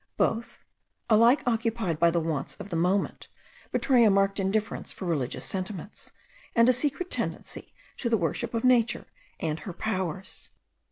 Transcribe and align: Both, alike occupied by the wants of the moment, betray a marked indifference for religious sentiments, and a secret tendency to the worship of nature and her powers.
Both, 0.17 0.63
alike 1.11 1.43
occupied 1.45 1.99
by 1.99 2.09
the 2.09 2.19
wants 2.19 2.55
of 2.55 2.69
the 2.69 2.75
moment, 2.75 3.27
betray 3.71 4.03
a 4.03 4.09
marked 4.09 4.39
indifference 4.39 4.91
for 4.91 5.05
religious 5.05 5.45
sentiments, 5.45 6.11
and 6.55 6.67
a 6.67 6.73
secret 6.73 7.11
tendency 7.11 7.75
to 7.97 8.09
the 8.09 8.17
worship 8.17 8.55
of 8.55 8.63
nature 8.63 9.05
and 9.39 9.59
her 9.59 9.73
powers. 9.73 10.49